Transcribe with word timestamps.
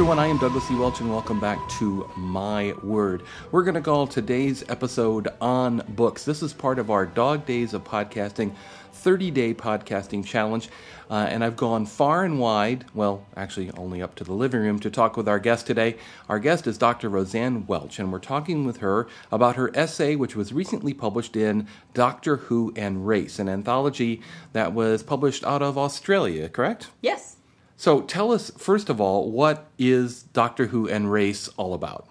Everyone. 0.00 0.18
I 0.18 0.28
am 0.28 0.38
Douglas 0.38 0.70
E. 0.70 0.76
Welch, 0.76 1.00
and 1.00 1.10
welcome 1.10 1.38
back 1.38 1.58
to 1.72 2.10
My 2.16 2.72
Word. 2.82 3.22
We're 3.52 3.64
going 3.64 3.74
to 3.74 3.82
call 3.82 4.06
today's 4.06 4.64
episode 4.70 5.28
on 5.42 5.82
books. 5.90 6.24
This 6.24 6.42
is 6.42 6.54
part 6.54 6.78
of 6.78 6.90
our 6.90 7.04
Dog 7.04 7.44
Days 7.44 7.74
of 7.74 7.84
Podcasting 7.84 8.54
30 8.94 9.30
day 9.30 9.52
podcasting 9.52 10.24
challenge. 10.24 10.70
Uh, 11.10 11.26
and 11.28 11.44
I've 11.44 11.56
gone 11.56 11.84
far 11.84 12.24
and 12.24 12.40
wide, 12.40 12.86
well, 12.94 13.26
actually, 13.36 13.70
only 13.72 14.00
up 14.00 14.14
to 14.14 14.24
the 14.24 14.32
living 14.32 14.62
room 14.62 14.80
to 14.80 14.90
talk 14.90 15.18
with 15.18 15.28
our 15.28 15.38
guest 15.38 15.66
today. 15.66 15.98
Our 16.30 16.38
guest 16.38 16.66
is 16.66 16.78
Dr. 16.78 17.10
Rosanne 17.10 17.66
Welch, 17.66 17.98
and 17.98 18.10
we're 18.10 18.20
talking 18.20 18.64
with 18.64 18.78
her 18.78 19.06
about 19.30 19.56
her 19.56 19.70
essay, 19.76 20.16
which 20.16 20.34
was 20.34 20.50
recently 20.50 20.94
published 20.94 21.36
in 21.36 21.68
Doctor 21.92 22.36
Who 22.36 22.72
and 22.74 23.06
Race, 23.06 23.38
an 23.38 23.50
anthology 23.50 24.22
that 24.54 24.72
was 24.72 25.02
published 25.02 25.44
out 25.44 25.60
of 25.60 25.76
Australia, 25.76 26.48
correct? 26.48 26.88
Yes. 27.02 27.36
So 27.80 28.02
tell 28.02 28.30
us, 28.30 28.50
first 28.58 28.90
of 28.90 29.00
all, 29.00 29.30
what 29.30 29.70
is 29.78 30.24
Doctor 30.34 30.66
Who 30.66 30.86
and 30.86 31.10
Race 31.10 31.48
all 31.56 31.72
about? 31.72 32.06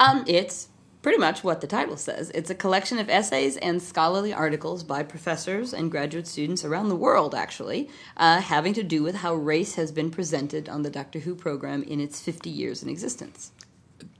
Um, 0.00 0.24
it's 0.26 0.68
pretty 1.02 1.18
much 1.18 1.44
what 1.44 1.60
the 1.60 1.66
title 1.66 1.98
says. 1.98 2.32
It's 2.34 2.48
a 2.48 2.54
collection 2.54 2.98
of 2.98 3.10
essays 3.10 3.58
and 3.58 3.82
scholarly 3.82 4.32
articles 4.32 4.82
by 4.82 5.02
professors 5.02 5.74
and 5.74 5.90
graduate 5.90 6.26
students 6.26 6.64
around 6.64 6.88
the 6.88 6.96
world, 6.96 7.34
actually, 7.34 7.90
uh, 8.16 8.40
having 8.40 8.72
to 8.72 8.82
do 8.82 9.02
with 9.02 9.16
how 9.16 9.34
race 9.34 9.74
has 9.74 9.92
been 9.92 10.10
presented 10.10 10.70
on 10.70 10.80
the 10.80 10.90
Doctor 10.90 11.18
Who 11.18 11.34
program 11.34 11.82
in 11.82 12.00
its 12.00 12.22
50 12.22 12.48
years 12.48 12.82
in 12.82 12.88
existence. 12.88 13.52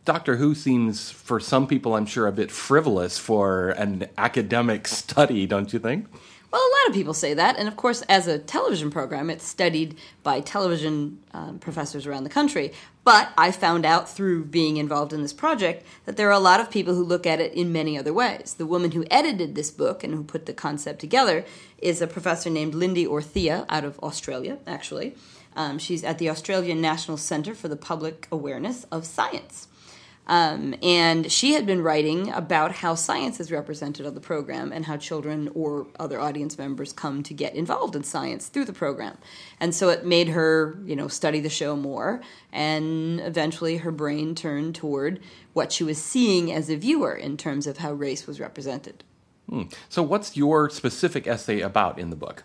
Doctor 0.04 0.36
Who 0.36 0.54
seems, 0.54 1.10
for 1.10 1.40
some 1.40 1.66
people, 1.66 1.94
I'm 1.94 2.04
sure, 2.04 2.26
a 2.26 2.32
bit 2.32 2.50
frivolous 2.50 3.16
for 3.16 3.70
an 3.70 4.06
academic 4.18 4.86
study, 5.00 5.46
don't 5.46 5.72
you 5.72 5.78
think? 5.78 6.08
Well, 6.50 6.62
a 6.62 6.74
lot 6.78 6.88
of 6.88 6.94
people 6.94 7.12
say 7.12 7.34
that, 7.34 7.58
and 7.58 7.68
of 7.68 7.76
course, 7.76 8.00
as 8.08 8.26
a 8.26 8.38
television 8.38 8.90
program, 8.90 9.28
it's 9.28 9.44
studied 9.44 9.98
by 10.22 10.40
television 10.40 11.18
um, 11.34 11.58
professors 11.58 12.06
around 12.06 12.24
the 12.24 12.30
country. 12.30 12.72
But 13.04 13.30
I 13.36 13.50
found 13.50 13.84
out 13.84 14.08
through 14.08 14.46
being 14.46 14.78
involved 14.78 15.12
in 15.12 15.20
this 15.20 15.34
project 15.34 15.84
that 16.06 16.16
there 16.16 16.28
are 16.28 16.32
a 16.32 16.38
lot 16.38 16.60
of 16.60 16.70
people 16.70 16.94
who 16.94 17.04
look 17.04 17.26
at 17.26 17.40
it 17.40 17.52
in 17.52 17.70
many 17.70 17.98
other 17.98 18.14
ways. 18.14 18.54
The 18.56 18.66
woman 18.66 18.92
who 18.92 19.04
edited 19.10 19.54
this 19.54 19.70
book 19.70 20.02
and 20.02 20.14
who 20.14 20.24
put 20.24 20.46
the 20.46 20.54
concept 20.54 21.00
together 21.00 21.44
is 21.78 22.00
a 22.00 22.06
professor 22.06 22.48
named 22.48 22.74
Lindy 22.74 23.04
Orthia 23.04 23.66
out 23.68 23.84
of 23.84 23.98
Australia, 24.00 24.58
actually. 24.66 25.16
Um, 25.54 25.78
she's 25.78 26.04
at 26.04 26.18
the 26.18 26.30
Australian 26.30 26.80
National 26.80 27.18
Centre 27.18 27.54
for 27.54 27.68
the 27.68 27.76
Public 27.76 28.26
Awareness 28.32 28.84
of 28.84 29.04
Science. 29.04 29.68
Um, 30.28 30.74
and 30.82 31.32
she 31.32 31.54
had 31.54 31.64
been 31.64 31.82
writing 31.82 32.30
about 32.30 32.72
how 32.72 32.94
science 32.94 33.40
is 33.40 33.50
represented 33.50 34.04
on 34.06 34.14
the 34.14 34.20
program 34.20 34.72
and 34.72 34.84
how 34.84 34.98
children 34.98 35.50
or 35.54 35.86
other 35.98 36.20
audience 36.20 36.58
members 36.58 36.92
come 36.92 37.22
to 37.22 37.34
get 37.34 37.54
involved 37.54 37.96
in 37.96 38.04
science 38.04 38.48
through 38.48 38.66
the 38.66 38.72
program. 38.74 39.16
And 39.58 39.74
so 39.74 39.88
it 39.88 40.04
made 40.04 40.28
her, 40.28 40.78
you 40.84 40.94
know, 40.94 41.08
study 41.08 41.40
the 41.40 41.48
show 41.48 41.76
more. 41.76 42.20
And 42.52 43.20
eventually 43.20 43.78
her 43.78 43.90
brain 43.90 44.34
turned 44.34 44.74
toward 44.74 45.20
what 45.54 45.72
she 45.72 45.82
was 45.82 46.00
seeing 46.00 46.52
as 46.52 46.68
a 46.68 46.76
viewer 46.76 47.14
in 47.14 47.38
terms 47.38 47.66
of 47.66 47.78
how 47.78 47.92
race 47.92 48.26
was 48.26 48.38
represented. 48.38 49.04
Hmm. 49.48 49.62
So, 49.88 50.02
what's 50.02 50.36
your 50.36 50.68
specific 50.68 51.26
essay 51.26 51.62
about 51.62 51.98
in 51.98 52.10
the 52.10 52.16
book? 52.16 52.44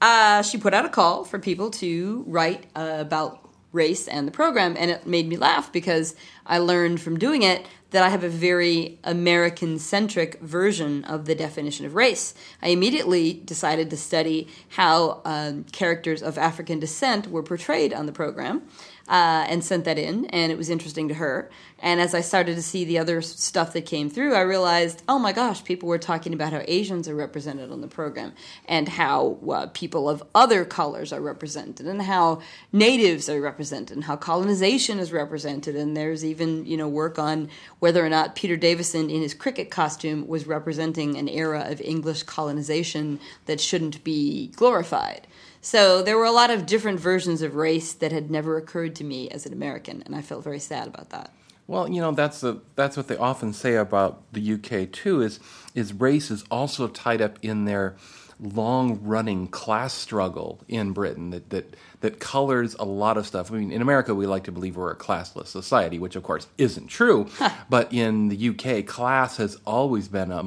Uh, 0.00 0.42
she 0.42 0.56
put 0.56 0.72
out 0.72 0.84
a 0.84 0.88
call 0.88 1.24
for 1.24 1.38
people 1.38 1.70
to 1.70 2.24
write 2.26 2.66
uh, 2.74 2.96
about 2.98 3.43
race 3.74 4.08
and 4.08 4.26
the 4.26 4.32
program, 4.32 4.76
and 4.78 4.90
it 4.90 5.06
made 5.06 5.28
me 5.28 5.36
laugh 5.36 5.72
because 5.72 6.14
I 6.46 6.58
learned 6.58 7.00
from 7.00 7.18
doing 7.18 7.42
it 7.42 7.66
that 7.90 8.02
I 8.02 8.08
have 8.08 8.24
a 8.24 8.28
very 8.28 8.98
American 9.04 9.78
centric 9.78 10.40
version 10.40 11.04
of 11.04 11.26
the 11.26 11.34
definition 11.34 11.86
of 11.86 11.94
race. 11.94 12.34
I 12.60 12.68
immediately 12.68 13.34
decided 13.34 13.90
to 13.90 13.96
study 13.96 14.48
how 14.70 15.22
um, 15.24 15.64
characters 15.70 16.22
of 16.22 16.36
African 16.36 16.80
descent 16.80 17.28
were 17.28 17.42
portrayed 17.42 17.92
on 17.92 18.06
the 18.06 18.12
program 18.12 18.62
uh, 19.08 19.44
and 19.48 19.62
sent 19.62 19.84
that 19.84 19.98
in, 19.98 20.26
and 20.26 20.50
it 20.50 20.56
was 20.56 20.70
interesting 20.70 21.08
to 21.08 21.14
her. 21.14 21.50
And 21.78 22.00
as 22.00 22.14
I 22.14 22.22
started 22.22 22.54
to 22.54 22.62
see 22.62 22.84
the 22.84 22.98
other 22.98 23.20
stuff 23.20 23.74
that 23.74 23.84
came 23.84 24.08
through, 24.08 24.34
I 24.34 24.40
realized, 24.40 25.02
oh 25.06 25.18
my 25.18 25.32
gosh, 25.32 25.62
people 25.62 25.88
were 25.88 25.98
talking 25.98 26.32
about 26.32 26.54
how 26.54 26.62
Asians 26.66 27.06
are 27.08 27.14
represented 27.14 27.70
on 27.70 27.82
the 27.82 27.88
program, 27.88 28.32
and 28.66 28.88
how 28.88 29.38
uh, 29.50 29.66
people 29.74 30.08
of 30.08 30.22
other 30.34 30.64
colors 30.64 31.12
are 31.12 31.20
represented, 31.20 31.86
and 31.86 32.00
how 32.02 32.40
natives 32.72 33.28
are 33.28 33.40
represented, 33.40 33.96
and 33.96 34.04
how 34.04 34.16
colonization 34.16 34.98
is 34.98 35.12
represented. 35.12 35.76
And 35.76 35.94
there's 35.94 36.24
even 36.24 36.64
you 36.64 36.78
know 36.78 36.88
work 36.88 37.18
on 37.18 37.50
whether 37.80 38.04
or 38.04 38.08
not 38.08 38.34
Peter 38.34 38.56
Davison 38.56 39.10
in 39.10 39.20
his 39.20 39.34
cricket 39.34 39.70
costume 39.70 40.26
was 40.26 40.46
representing 40.46 41.18
an 41.18 41.28
era 41.28 41.66
of 41.68 41.80
English 41.82 42.22
colonization 42.22 43.20
that 43.44 43.60
shouldn't 43.60 44.02
be 44.02 44.48
glorified. 44.56 45.26
So 45.64 46.02
there 46.02 46.18
were 46.18 46.26
a 46.26 46.30
lot 46.30 46.50
of 46.50 46.66
different 46.66 47.00
versions 47.00 47.40
of 47.40 47.54
race 47.54 47.94
that 47.94 48.12
had 48.12 48.30
never 48.30 48.58
occurred 48.58 48.94
to 48.96 49.04
me 49.04 49.30
as 49.30 49.46
an 49.46 49.54
American, 49.54 50.02
and 50.04 50.14
I 50.14 50.20
felt 50.20 50.44
very 50.44 50.58
sad 50.58 50.86
about 50.86 51.08
that. 51.08 51.32
Well, 51.66 51.88
you 51.88 52.02
know 52.02 52.12
that's 52.12 52.42
the 52.42 52.60
that's 52.76 52.98
what 52.98 53.08
they 53.08 53.16
often 53.16 53.54
say 53.54 53.76
about 53.76 54.30
the 54.34 54.52
UK 54.52 54.92
too. 54.92 55.22
Is 55.22 55.40
is 55.74 55.94
race 55.94 56.30
is 56.30 56.44
also 56.50 56.86
tied 56.86 57.22
up 57.22 57.38
in 57.40 57.64
their 57.64 57.96
long 58.38 59.00
running 59.02 59.46
class 59.48 59.94
struggle 59.94 60.60
in 60.68 60.92
Britain 60.92 61.30
that, 61.30 61.48
that 61.48 61.74
that 62.02 62.20
colors 62.20 62.76
a 62.78 62.84
lot 62.84 63.16
of 63.16 63.26
stuff. 63.26 63.50
I 63.50 63.54
mean, 63.54 63.72
in 63.72 63.80
America, 63.80 64.14
we 64.14 64.26
like 64.26 64.44
to 64.44 64.52
believe 64.52 64.76
we're 64.76 64.90
a 64.90 64.96
classless 64.96 65.46
society, 65.46 65.98
which 65.98 66.14
of 66.14 66.24
course 66.24 66.46
isn't 66.58 66.88
true. 66.88 67.30
but 67.70 67.90
in 67.90 68.28
the 68.28 68.50
UK, 68.50 68.84
class 68.84 69.38
has 69.38 69.56
always 69.64 70.08
been 70.08 70.30
a 70.30 70.42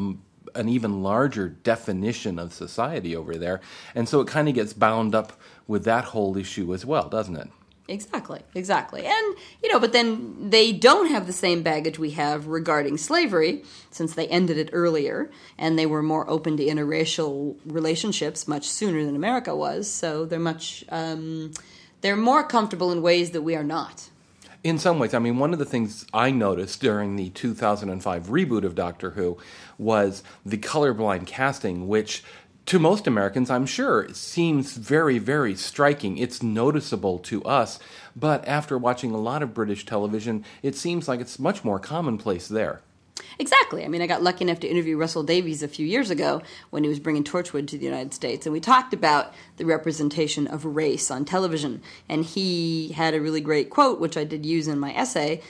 an 0.57 0.67
even 0.69 1.03
larger 1.03 1.49
definition 1.49 2.39
of 2.39 2.53
society 2.53 3.15
over 3.15 3.35
there. 3.35 3.61
And 3.95 4.09
so 4.09 4.19
it 4.21 4.27
kind 4.27 4.49
of 4.49 4.55
gets 4.55 4.73
bound 4.73 5.15
up 5.15 5.39
with 5.67 5.83
that 5.85 6.05
whole 6.05 6.37
issue 6.37 6.73
as 6.73 6.85
well, 6.85 7.09
doesn't 7.09 7.35
it? 7.35 7.49
Exactly, 7.89 8.41
exactly. 8.53 9.05
And, 9.05 9.35
you 9.63 9.71
know, 9.71 9.79
but 9.79 9.93
then 9.93 10.49
they 10.49 10.73
don't 10.73 11.09
have 11.09 11.25
the 11.25 11.31
same 11.31 11.63
baggage 11.63 11.97
we 11.97 12.11
have 12.11 12.47
regarding 12.47 12.97
slavery, 12.97 13.63
since 13.91 14.13
they 14.13 14.27
ended 14.27 14.57
it 14.57 14.69
earlier, 14.73 15.31
and 15.57 15.79
they 15.79 15.85
were 15.85 16.03
more 16.03 16.29
open 16.29 16.57
to 16.57 16.65
interracial 16.65 17.55
relationships 17.65 18.45
much 18.45 18.67
sooner 18.67 19.05
than 19.05 19.15
America 19.15 19.55
was. 19.55 19.89
So 19.89 20.25
they're 20.25 20.37
much, 20.37 20.83
um, 20.89 21.53
they're 22.01 22.17
more 22.17 22.43
comfortable 22.43 22.91
in 22.91 23.01
ways 23.01 23.31
that 23.31 23.41
we 23.41 23.55
are 23.55 23.63
not. 23.63 24.09
In 24.67 24.79
some 24.79 24.99
ways, 24.99 25.13
I 25.13 25.19
mean, 25.19 25.37
one 25.37 25.53
of 25.53 25.59
the 25.59 25.65
things 25.65 26.05
I 26.13 26.29
noticed 26.29 26.81
during 26.81 27.15
the 27.15 27.29
2005 27.29 28.27
reboot 28.27 28.65
of 28.65 28.75
Doctor 28.75 29.11
Who 29.11 29.37
was 29.77 30.23
the 30.45 30.57
colorblind 30.57 31.25
casting, 31.25 31.87
which 31.87 32.21
to 32.65 32.77
most 32.77 33.07
Americans, 33.07 33.49
I'm 33.49 33.65
sure, 33.65 34.09
seems 34.13 34.75
very, 34.75 35.19
very 35.19 35.55
striking. 35.55 36.17
It's 36.17 36.43
noticeable 36.43 37.17
to 37.19 37.41
us, 37.45 37.79
but 38.13 38.45
after 38.45 38.77
watching 38.77 39.11
a 39.11 39.17
lot 39.17 39.41
of 39.41 39.53
British 39.53 39.85
television, 39.85 40.43
it 40.61 40.75
seems 40.75 41.07
like 41.07 41.21
it's 41.21 41.39
much 41.39 41.63
more 41.63 41.79
commonplace 41.79 42.49
there. 42.49 42.81
Exactly. 43.39 43.85
I 43.85 43.87
mean, 43.87 44.01
I 44.01 44.07
got 44.07 44.23
lucky 44.23 44.43
enough 44.43 44.59
to 44.61 44.67
interview 44.67 44.97
Russell 44.97 45.23
Davies 45.23 45.63
a 45.63 45.67
few 45.67 45.85
years 45.85 46.09
ago 46.09 46.41
when 46.69 46.83
he 46.83 46.89
was 46.89 46.99
bringing 46.99 47.23
Torchwood 47.23 47.67
to 47.67 47.77
the 47.77 47.85
United 47.85 48.13
States, 48.13 48.45
and 48.45 48.53
we 48.53 48.59
talked 48.59 48.93
about 48.93 49.33
the 49.57 49.65
representation 49.65 50.47
of 50.47 50.65
race 50.65 51.11
on 51.11 51.25
television. 51.25 51.81
And 52.09 52.25
he 52.25 52.89
had 52.89 53.13
a 53.13 53.21
really 53.21 53.41
great 53.41 53.69
quote, 53.69 53.99
which 53.99 54.17
I 54.17 54.23
did 54.23 54.45
use 54.45 54.67
in 54.67 54.79
my 54.79 54.93
essay, 54.93 55.41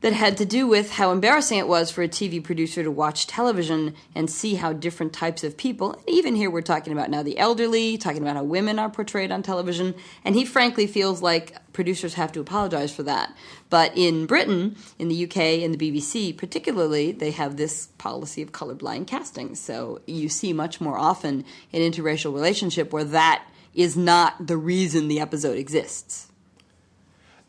that 0.00 0.12
had 0.12 0.38
to 0.38 0.44
do 0.44 0.66
with 0.66 0.92
how 0.92 1.12
embarrassing 1.12 1.58
it 1.58 1.68
was 1.68 1.90
for 1.90 2.02
a 2.02 2.08
TV 2.08 2.42
producer 2.42 2.82
to 2.82 2.90
watch 2.90 3.26
television 3.26 3.94
and 4.14 4.30
see 4.30 4.54
how 4.54 4.72
different 4.72 5.12
types 5.12 5.44
of 5.44 5.56
people, 5.56 5.92
and 5.92 6.08
even 6.08 6.34
here 6.34 6.50
we're 6.50 6.62
talking 6.62 6.92
about 6.92 7.10
now 7.10 7.22
the 7.22 7.38
elderly, 7.38 7.98
talking 7.98 8.22
about 8.22 8.36
how 8.36 8.42
women 8.42 8.78
are 8.78 8.88
portrayed 8.88 9.30
on 9.30 9.42
television, 9.42 9.94
and 10.24 10.34
he 10.34 10.44
frankly 10.44 10.86
feels 10.86 11.20
like 11.20 11.54
producers 11.72 12.14
have 12.14 12.32
to 12.32 12.40
apologize 12.40 12.94
for 12.94 13.02
that. 13.02 13.34
But 13.68 13.92
in 13.94 14.26
Britain, 14.26 14.76
in 14.98 15.08
the 15.08 15.24
UK, 15.24 15.36
in 15.36 15.72
the 15.72 15.78
BBC 15.78 16.36
particularly, 16.36 17.12
they 17.12 17.30
have 17.32 17.56
this 17.56 17.88
policy 17.98 18.42
of 18.42 18.52
colorblind 18.52 19.06
casting. 19.06 19.54
So 19.54 20.00
you 20.06 20.28
see 20.28 20.52
much 20.52 20.80
more 20.80 20.98
often 20.98 21.44
an 21.72 21.80
interracial 21.80 22.32
relationship 22.32 22.92
where 22.92 23.04
that 23.04 23.44
is 23.74 23.96
not 23.96 24.46
the 24.46 24.56
reason 24.56 25.08
the 25.08 25.20
episode 25.20 25.58
exists. 25.58 26.29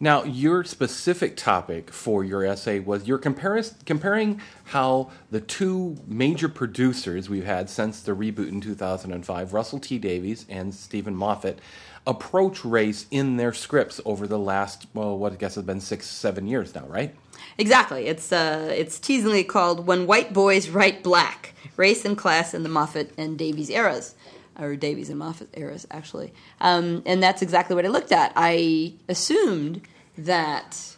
Now, 0.04 0.24
your 0.24 0.64
specific 0.64 1.38
topic 1.38 1.92
for 1.92 2.24
your 2.24 2.44
essay 2.44 2.80
was 2.80 3.08
you're 3.08 3.20
comparing 3.20 4.42
how 4.64 5.12
the 5.30 5.40
two 5.40 5.96
major 6.08 6.50
producers 6.50 7.30
we've 7.30 7.46
had 7.46 7.70
since 7.70 8.02
the 8.02 8.14
reboot 8.14 8.50
in 8.50 8.62
2005, 8.62 9.54
Russell 9.54 9.78
T 9.78 10.00
Davies 10.00 10.48
and 10.50 10.74
Steven 10.74 11.16
Moffat, 11.16 11.60
approach 12.08 12.66
race 12.66 13.06
in 13.12 13.38
their 13.38 13.54
scripts 13.54 14.02
over 14.04 14.26
the 14.26 14.40
last, 14.40 14.88
well, 14.96 15.16
what 15.16 15.34
I 15.34 15.36
guess 15.36 15.54
has 15.54 15.66
been 15.66 15.80
six, 15.80 16.08
seven 16.08 16.48
years 16.48 16.74
now, 16.74 16.88
right? 16.88 17.14
Exactly. 17.60 18.08
It's 18.08 18.32
uh, 18.32 18.74
it's 18.76 19.00
teasingly 19.00 19.44
called 19.44 19.86
"When 19.86 20.08
White 20.08 20.34
Boys 20.34 20.70
Write 20.70 21.04
Black: 21.04 21.54
Race 21.78 22.06
and 22.06 22.18
Class 22.18 22.56
in 22.56 22.64
the 22.64 22.70
Moffat 22.70 23.14
and 23.20 23.38
Davies 23.38 23.70
Eras." 23.70 24.16
Or 24.60 24.76
Davies 24.76 25.10
and 25.10 25.20
Moffat 25.20 25.50
eras, 25.54 25.88
actually. 25.92 26.34
Um, 26.60 27.04
and 27.06 27.22
that's 27.22 27.42
exactly 27.42 27.76
what 27.76 27.86
I 27.86 27.90
looked 27.90 28.12
at. 28.12 28.34
I 28.36 28.94
assumed 29.08 29.82
that 30.18 30.96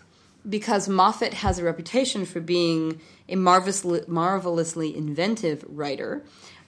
because 0.47 0.89
Moffat 0.89 1.35
has 1.35 1.59
a 1.59 1.63
reputation 1.63 2.25
for 2.25 2.41
being 2.41 2.99
a 3.29 3.35
marvelously, 3.35 4.01
marvelously 4.07 4.95
inventive 4.95 5.63
writer, 5.67 6.23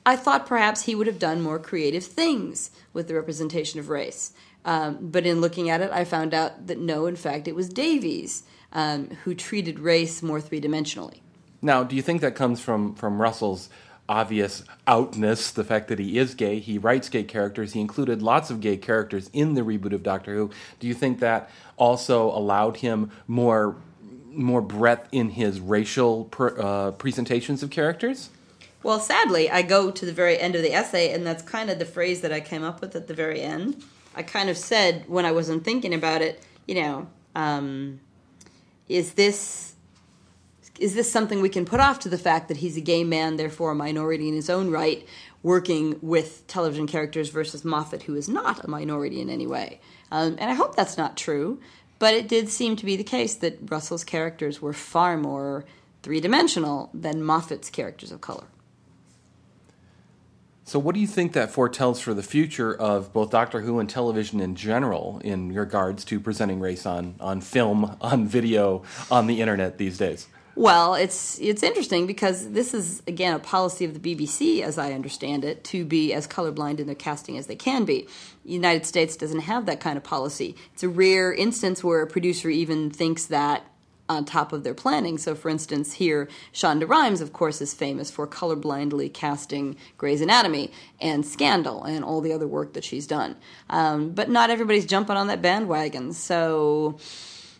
I 0.05 0.15
thought 0.15 0.45
perhaps 0.45 0.83
he 0.83 0.95
would 0.95 1.07
have 1.07 1.19
done 1.19 1.41
more 1.41 1.59
creative 1.59 2.03
things 2.03 2.71
with 2.93 3.07
the 3.07 3.15
representation 3.15 3.79
of 3.79 3.89
race. 3.89 4.33
Um, 4.63 4.97
but 5.01 5.25
in 5.25 5.41
looking 5.41 5.69
at 5.69 5.81
it, 5.81 5.91
I 5.91 6.05
found 6.05 6.33
out 6.33 6.67
that 6.67 6.79
no, 6.79 7.05
in 7.05 7.15
fact, 7.15 7.47
it 7.47 7.55
was 7.55 7.69
Davies 7.69 8.43
um, 8.71 9.09
who 9.23 9.35
treated 9.35 9.79
race 9.79 10.23
more 10.23 10.41
three 10.41 10.61
dimensionally. 10.61 11.19
Now, 11.61 11.83
do 11.83 11.95
you 11.95 12.01
think 12.01 12.21
that 12.21 12.35
comes 12.35 12.61
from, 12.61 12.95
from 12.95 13.21
Russell's 13.21 13.69
obvious 14.07 14.63
outness, 14.87 15.51
the 15.51 15.63
fact 15.63 15.87
that 15.87 15.99
he 15.99 16.17
is 16.17 16.35
gay? 16.35 16.59
He 16.59 16.77
writes 16.77 17.09
gay 17.09 17.23
characters. 17.23 17.73
He 17.73 17.81
included 17.81 18.21
lots 18.21 18.49
of 18.49 18.61
gay 18.61 18.77
characters 18.77 19.29
in 19.33 19.53
the 19.53 19.61
reboot 19.61 19.93
of 19.93 20.03
Doctor 20.03 20.35
Who. 20.35 20.51
Do 20.79 20.87
you 20.87 20.93
think 20.93 21.19
that 21.19 21.49
also 21.77 22.29
allowed 22.29 22.77
him 22.77 23.11
more 23.27 23.75
more 24.31 24.61
breadth 24.61 25.07
in 25.13 25.29
his 25.29 25.61
racial 25.61 26.29
uh, 26.37 26.91
presentations 26.91 27.63
of 27.63 27.69
characters? 27.69 28.29
Well, 28.83 28.99
sadly, 28.99 29.49
I 29.49 29.61
go 29.61 29.89
to 29.89 30.05
the 30.05 30.13
very 30.13 30.37
end 30.37 30.55
of 30.55 30.61
the 30.61 30.73
essay, 30.73 31.13
and 31.13 31.25
that's 31.25 31.41
kind 31.41 31.69
of 31.69 31.79
the 31.79 31.85
phrase 31.85 32.21
that 32.21 32.33
I 32.33 32.41
came 32.41 32.63
up 32.63 32.81
with 32.81 32.95
at 32.95 33.07
the 33.07 33.13
very 33.13 33.41
end. 33.41 33.81
I 34.15 34.23
kind 34.23 34.49
of 34.49 34.57
said 34.57 35.05
when 35.07 35.25
I 35.25 35.31
wasn't 35.31 35.63
thinking 35.63 35.93
about 35.93 36.21
it, 36.21 36.43
you 36.67 36.75
know, 36.75 37.07
um, 37.33 37.99
is 38.87 39.13
this 39.13 39.74
is 40.79 40.95
this 40.95 41.11
something 41.11 41.41
we 41.41 41.49
can 41.49 41.65
put 41.65 41.79
off 41.79 41.99
to 41.99 42.09
the 42.09 42.17
fact 42.17 42.47
that 42.47 42.57
he's 42.57 42.77
a 42.77 42.81
gay 42.81 43.03
man, 43.03 43.37
therefore 43.37 43.71
a 43.71 43.75
minority 43.75 44.27
in 44.27 44.35
his 44.35 44.49
own 44.49 44.69
right, 44.69 45.07
working 45.43 45.97
with 46.01 46.45
television 46.47 46.87
characters 46.87 47.29
versus 47.29 47.63
Moffat, 47.63 48.03
who 48.03 48.15
is 48.15 48.27
not 48.27 48.63
a 48.63 48.69
minority 48.69 49.21
in 49.21 49.29
any 49.29 49.47
way? 49.47 49.79
Um, 50.11 50.35
and 50.39 50.49
I 50.49 50.53
hope 50.53 50.75
that's 50.75 50.97
not 50.97 51.17
true, 51.17 51.59
but 51.99 52.13
it 52.13 52.27
did 52.27 52.49
seem 52.49 52.75
to 52.77 52.85
be 52.85 52.95
the 52.95 53.03
case 53.03 53.35
that 53.35 53.59
Russell's 53.69 54.03
characters 54.03 54.61
were 54.61 54.73
far 54.73 55.17
more 55.17 55.65
three 56.03 56.19
dimensional 56.19 56.89
than 56.93 57.23
Moffat's 57.23 57.69
characters 57.69 58.11
of 58.11 58.21
color. 58.21 58.45
So, 60.67 60.79
what 60.79 60.95
do 60.95 61.01
you 61.01 61.07
think 61.07 61.33
that 61.33 61.51
foretells 61.51 61.99
for 61.99 62.15
the 62.15 62.23
future 62.23 62.75
of 62.75 63.13
both 63.13 63.29
Doctor 63.29 63.61
Who 63.61 63.77
and 63.77 63.87
television 63.87 64.39
in 64.39 64.55
general 64.55 65.21
in 65.23 65.53
regards 65.53 66.03
to 66.05 66.19
presenting 66.19 66.59
race 66.59 66.87
on, 66.87 67.15
on 67.19 67.41
film, 67.41 67.95
on 68.01 68.27
video, 68.27 68.81
on 69.11 69.27
the 69.27 69.41
internet 69.41 69.77
these 69.77 69.99
days? 69.99 70.27
Well, 70.55 70.95
it's 70.95 71.37
it's 71.39 71.63
interesting 71.63 72.07
because 72.07 72.51
this 72.51 72.73
is 72.73 73.03
again 73.07 73.33
a 73.33 73.39
policy 73.39 73.83
of 73.83 73.99
the 74.01 74.15
BBC, 74.15 74.61
as 74.61 74.77
I 74.77 74.93
understand 74.93 75.43
it, 75.43 75.65
to 75.65 75.83
be 75.83 76.13
as 76.13 76.27
colorblind 76.27 76.79
in 76.79 76.85
their 76.85 76.95
casting 76.95 77.37
as 77.37 77.47
they 77.47 77.57
can 77.57 77.83
be. 77.83 78.07
The 78.45 78.53
United 78.53 78.85
States 78.85 79.17
doesn't 79.17 79.41
have 79.41 79.65
that 79.65 79.81
kind 79.81 79.97
of 79.97 80.03
policy. 80.03 80.55
It's 80.73 80.83
a 80.83 80.89
rare 80.89 81.33
instance 81.33 81.83
where 81.83 82.01
a 82.01 82.07
producer 82.07 82.49
even 82.49 82.89
thinks 82.89 83.25
that 83.25 83.65
on 84.07 84.23
top 84.23 84.53
of 84.53 84.63
their 84.63 84.73
planning. 84.73 85.17
So, 85.17 85.35
for 85.35 85.49
instance, 85.49 85.93
here, 85.93 86.29
Shonda 86.53 86.87
Rhimes, 86.87 87.21
of 87.21 87.33
course, 87.33 87.59
is 87.59 87.73
famous 87.73 88.11
for 88.11 88.27
colorblindly 88.27 89.13
casting 89.13 89.75
Grey's 89.97 90.21
Anatomy 90.21 90.71
and 91.01 91.25
Scandal 91.25 91.83
and 91.83 92.03
all 92.03 92.21
the 92.21 92.31
other 92.31 92.47
work 92.47 92.73
that 92.73 92.83
she's 92.83 93.07
done. 93.07 93.35
Um, 93.69 94.11
but 94.11 94.29
not 94.29 94.51
everybody's 94.51 94.85
jumping 94.85 95.17
on 95.17 95.27
that 95.27 95.41
bandwagon. 95.41 96.13
So, 96.13 96.99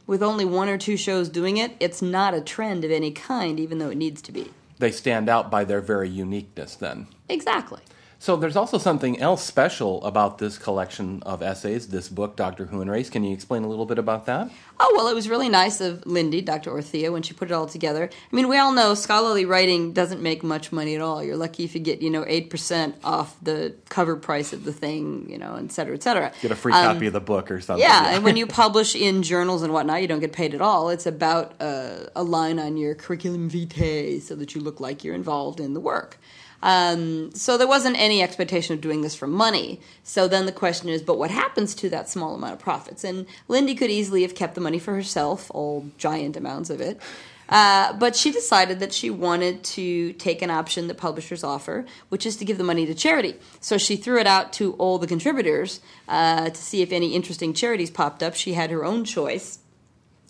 with 0.08 0.24
only 0.24 0.46
one 0.46 0.70
or 0.70 0.78
two 0.78 0.98
shows 0.98 1.30
doing 1.30 1.58
it, 1.58 1.76
it's 1.80 2.02
not 2.02 2.34
a 2.34 2.42
trend 2.42 2.84
of 2.84 2.92
any 2.92 3.12
kind, 3.12 3.60
even 3.60 3.80
though 3.80 3.90
it 3.90 3.98
needs 3.98 4.22
to 4.24 4.32
be. 4.32 4.52
They 4.78 4.92
stand 4.92 5.30
out 5.30 5.50
by 5.50 5.64
their 5.64 5.82
very 5.82 6.10
uniqueness, 6.10 6.76
then. 6.76 7.08
Exactly. 7.30 7.82
So 8.26 8.36
there's 8.36 8.56
also 8.56 8.80
something 8.80 9.20
else 9.20 9.44
special 9.44 10.04
about 10.04 10.40
this 10.40 10.58
collection 10.58 11.22
of 11.28 11.44
essays, 11.44 11.90
this 11.90 12.10
book, 12.10 12.36
Doctor 12.36 12.66
Who 12.66 12.82
and 12.82 12.90
Race. 12.90 13.08
Can 13.08 13.24
you 13.24 13.32
explain 13.32 13.64
a 13.64 13.68
little 13.68 13.86
bit 13.86 14.00
about 14.00 14.26
that? 14.26 14.50
Oh, 14.80 14.92
well, 14.98 15.08
it 15.08 15.14
was 15.14 15.30
really 15.30 15.48
nice 15.48 15.80
of 15.80 16.04
Lindy, 16.08 16.42
Dr. 16.42 16.72
Orthia, 16.72 17.12
when 17.12 17.22
she 17.22 17.36
put 17.36 17.52
it 17.52 17.54
all 17.54 17.68
together. 17.68 18.10
I 18.12 18.36
mean, 18.36 18.48
we 18.48 18.58
all 18.58 18.72
know 18.72 18.96
scholarly 18.96 19.46
writing 19.46 19.94
doesn't 19.94 20.24
make 20.24 20.42
much 20.42 20.72
money 20.72 20.96
at 20.96 21.02
all. 21.02 21.24
You're 21.24 21.38
lucky 21.38 21.66
if 21.66 21.76
you 21.76 21.82
get, 21.82 22.02
you 22.02 22.10
know, 22.10 22.24
8% 22.24 22.96
off 23.04 23.38
the 23.44 23.76
cover 23.90 24.16
price 24.16 24.54
of 24.54 24.64
the 24.64 24.74
thing, 24.74 25.30
you 25.30 25.38
know, 25.38 25.58
et 25.64 25.72
cetera, 25.72 25.94
et 25.94 26.02
cetera. 26.02 26.34
Get 26.42 26.50
a 26.50 26.56
free 26.56 26.74
um, 26.74 26.96
copy 26.96 27.06
of 27.06 27.14
the 27.14 27.22
book 27.22 27.52
or 27.52 27.62
something. 27.62 27.86
Yeah, 27.88 28.16
and 28.16 28.24
when 28.24 28.38
you 28.42 28.48
publish 28.48 28.96
in 28.96 29.22
journals 29.22 29.62
and 29.62 29.72
whatnot, 29.72 30.02
you 30.02 30.08
don't 30.08 30.20
get 30.20 30.34
paid 30.34 30.56
at 30.56 30.62
all. 30.62 30.90
It's 30.90 31.06
about 31.06 31.54
uh, 31.62 32.08
a 32.16 32.24
line 32.24 32.58
on 32.58 32.76
your 32.76 32.96
curriculum 32.96 33.50
vitae 33.50 34.18
so 34.20 34.34
that 34.34 34.56
you 34.56 34.62
look 34.62 34.80
like 34.80 35.04
you're 35.04 35.14
involved 35.14 35.60
in 35.60 35.76
the 35.76 35.80
work. 35.80 36.18
Um, 36.62 37.32
so 37.34 37.58
there 37.58 37.68
wasn't 37.68 37.98
any 37.98 38.22
expectation 38.22 38.74
of 38.74 38.82
doing 38.82 39.02
this 39.02 39.16
for 39.16 39.28
money. 39.28 39.80
So 40.04 40.28
then 40.28 40.46
the 40.46 40.52
question 40.52 40.90
is, 40.90 41.02
but 41.02 41.18
what 41.18 41.32
happens 41.32 41.76
to 41.76 41.90
that 41.90 42.10
small 42.10 42.36
amount 42.36 42.54
of 42.54 42.60
profits? 42.60 43.04
And 43.04 43.26
Lindy 43.48 43.76
could 43.76 43.92
easily 43.92 44.22
have 44.24 44.36
kept 44.36 44.56
the 44.56 44.62
money 44.62 44.80
for 44.80 44.94
herself, 44.94 45.52
all 45.54 45.86
giant 45.98 46.38
amounts 46.38 46.70
of 46.70 46.82
it. 46.82 47.00
Uh, 47.48 47.94
but 47.94 48.16
she 48.16 48.32
decided 48.32 48.80
that 48.80 48.92
she 48.92 49.10
wanted 49.10 49.64
to 49.64 50.14
take 50.14 50.42
an 50.42 50.50
option 50.50 50.88
that 50.88 50.96
publishers 50.96 51.44
offer, 51.44 51.86
which 52.10 52.26
is 52.26 52.38
to 52.38 52.46
give 52.46 52.58
the 52.58 52.64
money 52.64 52.86
to 52.86 52.96
charity. 52.96 53.36
So 53.60 53.78
she 53.78 53.96
threw 53.96 54.20
it 54.20 54.28
out 54.28 54.52
to 54.54 54.74
all 54.74 54.98
the 54.98 55.08
contributors 55.08 55.80
uh, 56.08 56.50
to 56.50 56.56
see 56.56 56.82
if 56.82 56.92
any 56.92 57.14
interesting 57.14 57.54
charities 57.54 57.92
popped 57.92 58.24
up. 58.24 58.36
She 58.36 58.54
had 58.54 58.72
her 58.72 58.84
own 58.84 59.06
choice 59.06 59.60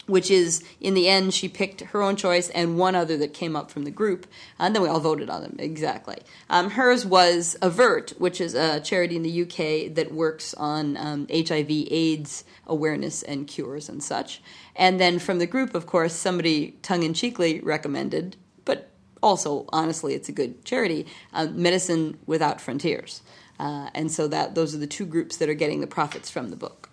which 0.07 0.30
is 0.30 0.63
in 0.80 0.94
the 0.94 1.07
end 1.07 1.34
she 1.34 1.48
picked 1.48 1.81
her 1.81 2.02
own 2.02 2.16
choice 2.16 2.50
and 2.50 2.78
one 2.78 2.96
other 2.96 3.18
that 3.18 3.34
came 3.34 3.56
up 3.56 3.72
from 3.72 3.84
the 3.84 3.92
group 3.92 4.28
and 4.60 4.75
then 4.75 4.81
we 4.81 4.90
all 4.90 5.00
voted 5.00 5.30
on 5.30 5.42
them 5.42 5.56
exactly. 5.60 6.18
Um, 6.50 6.72
hers 6.72 7.06
was 7.06 7.56
avert 7.62 8.13
which 8.18 8.40
is 8.40 8.54
a 8.54 8.80
charity 8.80 9.16
in 9.16 9.24
the 9.24 9.42
uk 9.44 9.96
that 9.96 10.12
works 10.12 10.54
on 10.56 10.98
um, 10.98 11.28
hiv 11.31 11.69
aids 11.69 12.44
awareness 12.68 13.24
and 13.24 13.48
cures 13.48 13.90
and 13.90 14.04
such. 14.04 14.42
And 14.75 15.00
then 15.00 15.19
from 15.19 15.40
the 15.40 15.48
group 15.48 15.74
of 15.75 15.86
course 15.86 16.13
somebody 16.13 16.72
tongue-in-cheekly 16.81 17.62
recommended 17.62 18.38
but 18.63 18.92
also 19.24 19.66
honestly 19.69 20.13
it's 20.13 20.30
a 20.30 20.34
good 20.34 20.63
charity 20.66 21.08
um, 21.34 21.62
medicine 21.62 22.18
without 22.25 22.62
frontiers. 22.62 23.22
Uh, 23.58 23.90
and 23.96 24.12
so 24.12 24.28
that 24.28 24.54
those 24.54 24.75
are 24.75 24.80
the 24.80 24.88
two 24.88 25.06
groups 25.06 25.38
that 25.38 25.48
are 25.48 25.54
getting 25.54 25.80
the 25.80 25.88
profits 25.88 26.30
from 26.30 26.50
the 26.50 26.58
book 26.58 26.85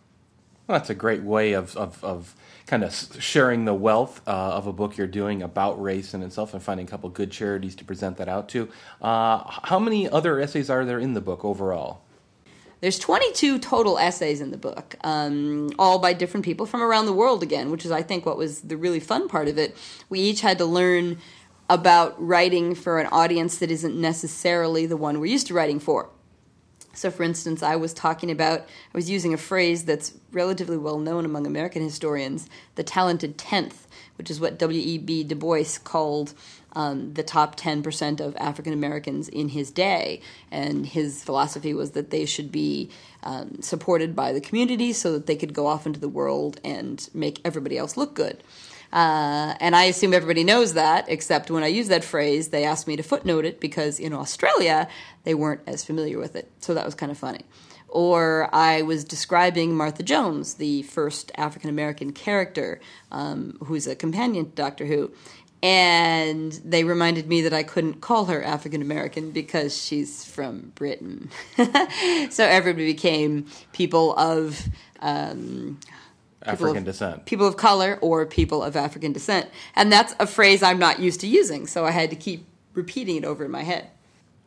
well, 0.67 0.79
that's 0.79 0.91
a 0.91 0.95
great 0.95 1.23
way 1.23 1.53
of, 1.53 1.77
of, 1.77 2.03
of 2.05 2.35
kind 2.67 2.85
of 2.85 2.95
sharing 3.21 3.65
the 3.65 3.75
wealth 3.75 4.21
uh, 4.27 4.31
of 4.31 4.67
a 4.67 4.73
book 4.73 4.97
you're 4.97 5.07
doing 5.07 5.43
about 5.43 5.81
race 5.83 6.15
in 6.15 6.23
itself 6.23 6.55
and 6.55 6.63
finding 6.63 6.87
a 6.87 6.91
couple 6.91 7.09
good 7.11 7.31
charities 7.31 7.75
to 7.77 7.85
present 7.85 8.17
that 8.17 8.29
out 8.29 8.49
to. 8.51 8.69
Uh, 9.01 9.43
how 9.65 9.79
many 9.79 10.09
other 10.09 10.41
essays 10.41 10.71
are 10.71 10.85
there 10.85 10.99
in 10.99 11.15
the 11.15 11.21
book 11.21 11.45
overall? 11.45 12.03
There's 12.81 12.99
22 12.99 13.61
total 13.61 13.97
essays 13.97 14.41
in 14.41 14.51
the 14.51 14.57
book, 14.57 14.97
um, 15.05 15.71
all 15.79 16.01
by 16.01 16.15
different 16.15 16.45
people 16.45 16.67
from 16.67 16.83
around 16.83 17.07
the 17.07 17.13
world 17.13 17.43
again, 17.43 17.71
which 17.71 17.85
is, 17.85 17.93
I 17.93 18.03
think, 18.03 18.27
what 18.27 18.37
was 18.37 18.63
the 18.63 18.77
really 18.77 18.99
fun 18.99 19.29
part 19.29 19.47
of 19.47 19.57
it. 19.57 19.77
We 20.09 20.19
each 20.19 20.41
had 20.41 20.59
to 20.59 20.65
learn 20.65 21.19
about 21.71 22.15
writing 22.21 22.75
for 22.75 22.99
an 22.99 23.07
audience 23.07 23.59
that 23.59 23.71
isn't 23.71 23.95
necessarily 23.95 24.87
the 24.87 24.97
one 24.97 25.21
we're 25.21 25.27
used 25.27 25.47
to 25.47 25.55
writing 25.55 25.79
for. 25.79 26.11
So, 26.95 27.11
for 27.11 27.23
instance, 27.23 27.63
I 27.63 27.77
was 27.77 27.95
talking 27.95 28.31
about, 28.31 28.61
I 28.61 28.93
was 28.93 29.09
using 29.09 29.33
a 29.33 29.39
phrase 29.39 29.85
that's 29.85 30.13
relatively 30.31 30.77
well 30.77 30.99
known 30.99 31.25
among 31.25 31.47
American 31.47 31.83
historians, 31.83 32.49
the 32.75 32.83
talented 32.83 33.39
tenth, 33.39 33.87
which 34.17 34.31
is 34.31 34.41
what 34.41 34.59
W.E.B. 34.59 35.25
Du 35.25 35.35
Bois 35.35 35.79
called 35.83 36.35
um, 36.75 37.15
the 37.15 37.23
top 37.23 37.57
10% 37.57 38.21
of 38.21 38.37
African 38.37 38.73
Americans 38.73 39.29
in 39.29 39.49
his 39.51 39.71
day. 39.71 40.21
And 40.51 40.87
his 40.87 41.23
philosophy 41.23 41.75
was 41.75 41.93
that 41.93 42.11
they 42.11 42.27
should 42.27 42.51
be 42.51 42.91
um, 43.23 43.61
supported 43.61 44.17
by 44.17 44.33
the 44.33 44.41
community 44.41 44.93
so 44.93 45.13
that 45.13 45.27
they 45.27 45.37
could 45.37 45.55
go 45.55 45.67
off 45.67 45.87
into 45.87 46.01
the 46.01 46.09
world 46.09 46.61
and 46.65 47.09
make 47.15 47.41
everybody 47.45 47.79
else 47.79 47.97
look 47.97 48.15
good. 48.15 48.43
Uh, 48.93 49.55
and 49.59 49.75
I 49.75 49.85
assume 49.85 50.13
everybody 50.13 50.45
knows 50.45 50.75
that, 50.75 51.07
except 51.09 51.51
when 51.51 51.63
I 51.63 51.69
use 51.69 51.89
that 51.89 52.05
phrase, 52.05 52.49
they 52.49 52.65
asked 52.65 52.87
me 52.87 52.97
to 52.97 53.03
footnote 53.03 53.45
it 53.45 53.59
because 53.59 53.99
in 53.99 54.13
Australia, 54.13 54.89
they 55.25 55.35
weren't 55.35 55.63
as 55.67 55.83
familiar 55.83 56.19
with 56.19 56.37
it. 56.37 56.51
So 56.61 56.75
that 56.75 56.85
was 56.85 56.95
kind 56.95 57.11
of 57.11 57.17
funny. 57.17 57.41
Or 57.89 58.49
I 58.55 58.83
was 58.83 59.05
describing 59.05 59.75
Martha 59.75 60.03
Jones, 60.03 60.55
the 60.55 60.83
first 60.83 61.33
African 61.37 61.71
American 61.71 62.13
character 62.13 62.81
um, 63.11 63.59
who's 63.65 63.87
a 63.87 63.95
companion 63.95 64.47
to 64.47 64.53
Doctor 64.53 64.87
Who. 64.87 65.11
And 65.63 66.53
they 66.65 66.83
reminded 66.83 67.29
me 67.29 67.43
that 67.43 67.53
I 67.53 67.63
couldn't 67.63 68.01
call 68.01 68.25
her 68.25 68.43
African 68.43 68.83
American 68.83 69.31
because 69.31 69.81
she's 69.81 70.25
from 70.25 70.73
Britain. 70.75 71.31
so 72.31 72.45
everybody 72.45 72.87
became 72.87 73.47
people 73.73 74.17
of 74.17 74.69
um, 75.01 75.79
African 76.45 76.79
of, 76.79 76.85
descent. 76.85 77.27
People 77.27 77.47
of 77.47 77.57
color 77.57 77.99
or 78.01 78.27
people 78.27 78.63
of 78.63 78.77
African 78.77 79.13
descent. 79.13 79.49
And 79.75 79.93
that's 79.93 80.15
a 80.19 80.27
phrase 80.27 80.63
I'm 80.63 80.79
not 80.79 80.99
used 80.99 81.21
to 81.21 81.27
using, 81.27 81.67
so 81.67 81.85
I 81.85 81.91
had 81.91 82.11
to 82.11 82.17
keep 82.17 82.47
repeating 82.75 83.17
it 83.17 83.25
over 83.25 83.45
in 83.45 83.51
my 83.51 83.63
head. 83.63 83.89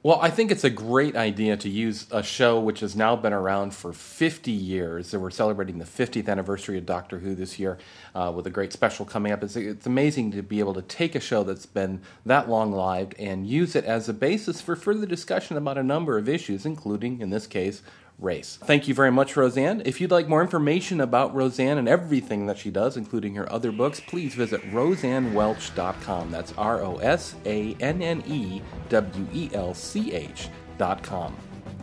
Well, 0.05 0.19
I 0.21 0.29
think 0.29 0.51
it's 0.51 0.63
a 0.63 0.69
great 0.69 1.15
idea 1.15 1.57
to 1.57 1.67
use 1.67 2.05
a 2.11 2.21
show 2.21 2.59
which 2.59 2.81
has 2.81 2.95
now 2.95 3.15
been 3.15 3.33
around 3.33 3.73
for 3.73 3.91
50 3.91 4.51
years. 4.51 5.07
So 5.09 5.17
we're 5.17 5.31
celebrating 5.31 5.79
the 5.79 5.85
50th 5.85 6.29
anniversary 6.29 6.77
of 6.77 6.85
Doctor 6.85 7.17
Who 7.17 7.33
this 7.33 7.57
year 7.57 7.79
uh, 8.13 8.31
with 8.35 8.45
a 8.45 8.51
great 8.51 8.71
special 8.71 9.03
coming 9.03 9.31
up. 9.31 9.43
It's, 9.43 9.55
it's 9.55 9.87
amazing 9.87 10.29
to 10.33 10.43
be 10.43 10.59
able 10.59 10.75
to 10.75 10.83
take 10.83 11.15
a 11.15 11.19
show 11.19 11.43
that's 11.43 11.65
been 11.65 12.01
that 12.23 12.47
long 12.47 12.71
lived 12.71 13.15
and 13.17 13.47
use 13.47 13.75
it 13.75 13.83
as 13.83 14.07
a 14.07 14.13
basis 14.13 14.61
for 14.61 14.75
further 14.75 15.07
discussion 15.07 15.57
about 15.57 15.79
a 15.79 15.83
number 15.83 16.19
of 16.19 16.29
issues, 16.29 16.67
including, 16.67 17.19
in 17.19 17.31
this 17.31 17.47
case, 17.47 17.81
race. 18.19 18.57
Thank 18.63 18.87
you 18.87 18.93
very 18.93 19.11
much, 19.11 19.35
Rosanne. 19.35 19.81
If 19.85 19.99
you'd 19.99 20.11
like 20.11 20.27
more 20.27 20.41
information 20.41 21.01
about 21.01 21.35
Rosanne 21.35 21.77
and 21.77 21.87
everything 21.87 22.45
that 22.47 22.57
she 22.57 22.71
does, 22.71 22.97
including 22.97 23.35
her 23.35 23.51
other 23.51 23.71
books, 23.71 23.99
please 23.99 24.35
visit 24.35 24.61
rosannewelch.com. 24.71 26.31
That's 26.31 26.53
R 26.57 26.81
O 26.81 26.97
S 26.97 27.35
A 27.45 27.75
N 27.79 28.01
N 28.01 28.23
E 28.27 28.61
W 28.89 29.27
E 29.33 29.49
L 29.53 29.73
C 29.73 30.13
H.com. 30.13 31.35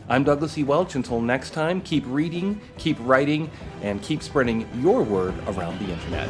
I'm 0.08 0.24
Douglas 0.24 0.58
E. 0.58 0.64
Welch. 0.64 0.94
Until 0.94 1.20
next 1.20 1.50
time, 1.50 1.80
keep 1.80 2.04
reading, 2.06 2.60
keep 2.76 2.96
writing, 3.00 3.50
and 3.82 4.02
keep 4.02 4.22
spreading 4.22 4.68
your 4.82 5.02
word 5.02 5.34
around 5.46 5.78
the 5.78 5.92
internet. 5.92 6.28